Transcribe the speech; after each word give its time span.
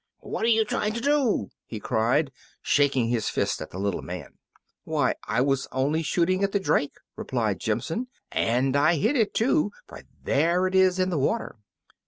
"What 0.21 0.45
are 0.45 0.49
you 0.49 0.65
trying 0.65 0.93
to 0.93 0.99
do?" 0.99 1.51
he 1.63 1.79
cried, 1.79 2.31
shaking 2.63 3.09
his 3.09 3.29
fist 3.29 3.61
at 3.61 3.69
the 3.69 3.77
little 3.77 4.01
man. 4.01 4.39
"Why, 4.83 5.13
I 5.27 5.41
was 5.41 5.67
only 5.71 6.01
shooting 6.01 6.43
at 6.43 6.51
the 6.53 6.59
drake," 6.59 6.95
replied 7.15 7.59
Jimson; 7.59 8.07
"and 8.31 8.75
I 8.75 8.95
hit 8.95 9.15
it, 9.15 9.35
too, 9.35 9.69
for 9.85 10.01
there 10.23 10.65
it 10.65 10.73
is 10.73 10.97
in 10.97 11.11
the 11.11 11.19
water." 11.19 11.55